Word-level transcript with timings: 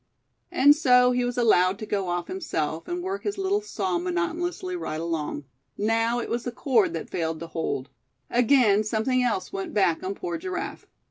And 0.51 0.75
so 0.75 1.11
he 1.11 1.23
was 1.23 1.37
allowed 1.37 1.77
to 1.77 1.85
go 1.85 2.07
off 2.07 2.25
himself, 2.27 2.87
and 2.87 3.03
work 3.03 3.21
his 3.21 3.37
little 3.37 3.61
saw 3.61 3.99
monotonously 3.99 4.75
right 4.75 4.99
along. 4.99 5.45
Now 5.77 6.17
it 6.19 6.27
was 6.27 6.43
the 6.43 6.51
cord 6.51 6.93
that 6.93 7.11
failed 7.11 7.39
to 7.41 7.45
hold; 7.45 7.87
again 8.27 8.83
something 8.83 9.21
else 9.21 9.53
went 9.53 9.75
back 9.75 10.03
on 10.03 10.15
poor 10.15 10.39
Giraffe. 10.39 10.87